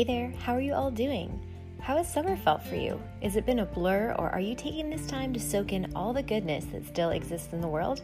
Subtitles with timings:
[0.00, 1.38] Hey there, how are you all doing?
[1.78, 2.98] How has summer felt for you?
[3.20, 6.14] Is it been a blur, or are you taking this time to soak in all
[6.14, 8.00] the goodness that still exists in the world?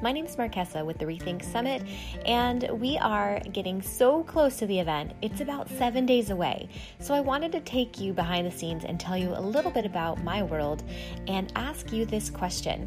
[0.00, 1.82] My name is Marquesa with the Rethink Summit,
[2.26, 5.14] and we are getting so close to the event.
[5.20, 6.68] It's about seven days away.
[7.00, 9.84] So I wanted to take you behind the scenes and tell you a little bit
[9.84, 10.84] about my world
[11.26, 12.86] and ask you this question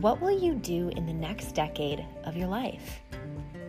[0.00, 3.00] What will you do in the next decade of your life?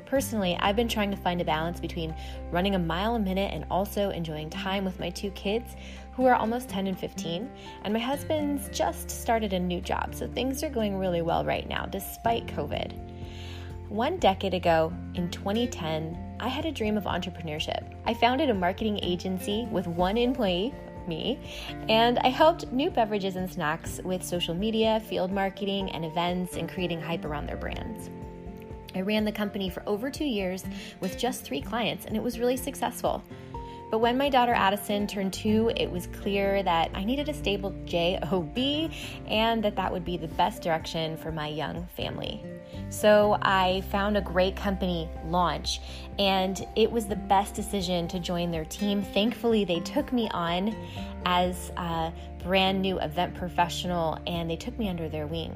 [0.07, 2.15] Personally, I've been trying to find a balance between
[2.49, 5.75] running a mile a minute and also enjoying time with my two kids,
[6.13, 7.51] who are almost 10 and 15.
[7.83, 11.67] And my husband's just started a new job, so things are going really well right
[11.67, 12.97] now, despite COVID.
[13.89, 17.93] One decade ago, in 2010, I had a dream of entrepreneurship.
[18.05, 20.73] I founded a marketing agency with one employee,
[21.05, 21.39] me,
[21.89, 26.69] and I helped new beverages and snacks with social media, field marketing, and events, and
[26.69, 28.09] creating hype around their brands.
[28.97, 30.65] I ran the company for over two years
[31.01, 33.23] with just three clients, and it was really successful.
[33.89, 37.73] But when my daughter Addison turned two, it was clear that I needed a stable
[37.85, 38.57] job
[39.27, 42.43] and that that would be the best direction for my young family.
[42.89, 45.79] So I found a great company, Launch,
[46.19, 49.01] and it was the best decision to join their team.
[49.01, 50.75] Thankfully, they took me on
[51.25, 52.11] as a
[52.43, 55.55] brand new event professional and they took me under their wing.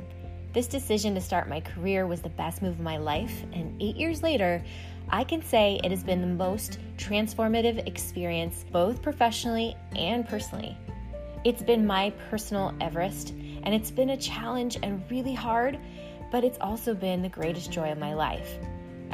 [0.54, 3.96] This decision to start my career was the best move of my life, and eight
[3.96, 4.62] years later,
[5.10, 10.78] I can say it has been the most transformative experience, both professionally and personally.
[11.46, 13.30] It's been my personal Everest,
[13.64, 15.80] and it's been a challenge and really hard,
[16.32, 18.58] but it's also been the greatest joy of my life.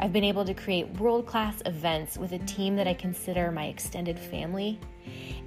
[0.00, 3.66] I've been able to create world class events with a team that I consider my
[3.66, 4.78] extended family.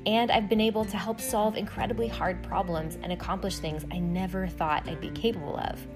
[0.06, 4.48] And I've been able to help solve incredibly hard problems and accomplish things I never
[4.48, 5.88] thought I'd be capable of.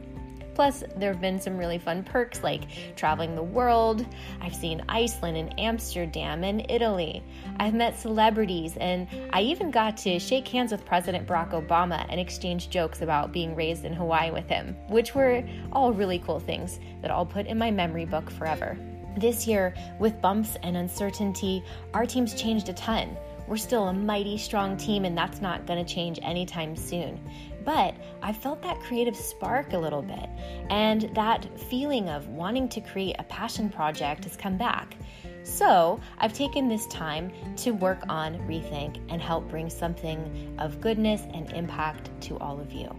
[0.55, 2.63] Plus, there have been some really fun perks like
[2.95, 4.05] traveling the world.
[4.41, 7.21] I've seen Iceland and Amsterdam and Italy.
[7.59, 12.19] I've met celebrities, and I even got to shake hands with President Barack Obama and
[12.19, 15.43] exchange jokes about being raised in Hawaii with him, which were
[15.73, 18.77] all really cool things that I'll put in my memory book forever.
[19.17, 23.15] This year, with bumps and uncertainty, our team's changed a ton.
[23.47, 27.19] We're still a mighty strong team, and that's not going to change anytime soon.
[27.63, 30.29] But I felt that creative spark a little bit,
[30.69, 34.95] and that feeling of wanting to create a passion project has come back.
[35.43, 41.21] So I've taken this time to work on Rethink and help bring something of goodness
[41.33, 42.89] and impact to all of you.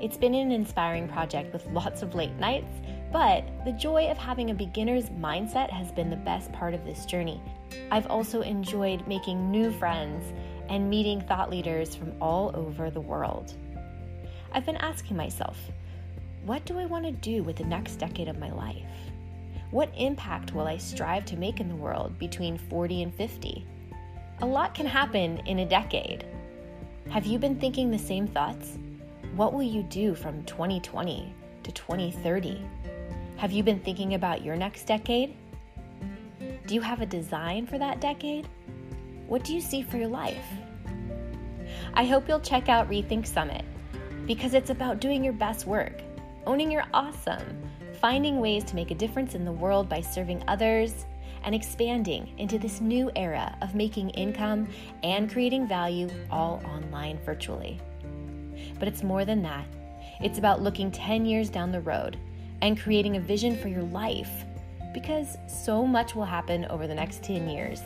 [0.00, 2.80] It's been an inspiring project with lots of late nights,
[3.12, 7.06] but the joy of having a beginner's mindset has been the best part of this
[7.06, 7.40] journey.
[7.90, 10.32] I've also enjoyed making new friends
[10.68, 13.54] and meeting thought leaders from all over the world.
[14.52, 15.58] I've been asking myself,
[16.44, 18.84] what do I want to do with the next decade of my life?
[19.70, 23.66] What impact will I strive to make in the world between 40 and 50?
[24.40, 26.24] A lot can happen in a decade.
[27.10, 28.78] Have you been thinking the same thoughts?
[29.34, 32.60] What will you do from 2020 to 2030?
[33.36, 35.36] Have you been thinking about your next decade?
[36.66, 38.48] Do you have a design for that decade?
[39.28, 40.44] What do you see for your life?
[41.94, 43.64] I hope you'll check out Rethink Summit
[44.26, 46.02] because it's about doing your best work,
[46.44, 47.62] owning your awesome,
[48.00, 51.06] finding ways to make a difference in the world by serving others,
[51.44, 54.66] and expanding into this new era of making income
[55.04, 57.80] and creating value all online virtually.
[58.80, 59.66] But it's more than that.
[60.20, 62.18] It's about looking 10 years down the road
[62.62, 64.44] and creating a vision for your life
[64.96, 67.82] because so much will happen over the next 10 years.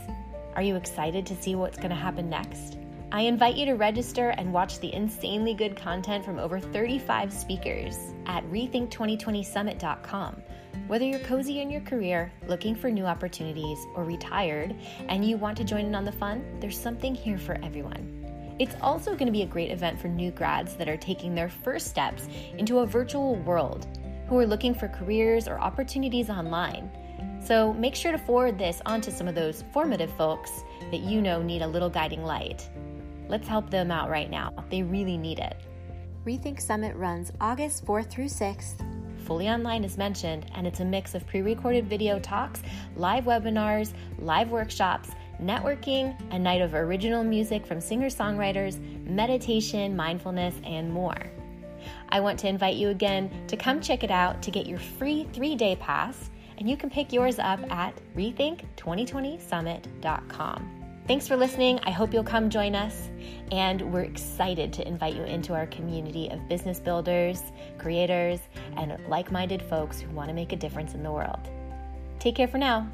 [0.55, 2.79] Are you excited to see what's going to happen next?
[3.11, 7.99] I invite you to register and watch the insanely good content from over 35 speakers
[8.27, 10.41] at rethink2020summit.com.
[10.87, 14.77] Whether you're cozy in your career, looking for new opportunities, or retired,
[15.09, 18.21] and you want to join in on the fun, there's something here for everyone.
[18.61, 21.49] It's also going to be a great event for new grads that are taking their
[21.49, 23.89] first steps into a virtual world,
[24.31, 26.89] who are looking for careers or opportunities online.
[27.45, 30.63] So make sure to forward this on to some of those formative folks
[30.93, 32.71] that you know need a little guiding light.
[33.29, 34.55] Let's help them out right now.
[34.71, 35.57] They really need it.
[36.25, 38.87] Rethink Summit runs August 4th through 6th,
[39.27, 42.63] fully online as mentioned, and it's a mix of pre recorded video talks,
[42.95, 45.11] live webinars, live workshops,
[45.43, 48.79] networking, a night of original music from singer songwriters,
[49.09, 51.33] meditation, mindfulness, and more.
[52.09, 55.27] I want to invite you again to come check it out to get your free
[55.33, 56.29] three day pass,
[56.59, 60.77] and you can pick yours up at rethink2020summit.com.
[61.07, 61.81] Thanks for listening.
[61.83, 63.09] I hope you'll come join us.
[63.51, 67.43] And we're excited to invite you into our community of business builders,
[67.79, 68.39] creators,
[68.77, 71.51] and like minded folks who want to make a difference in the world.
[72.21, 72.87] Take care for now.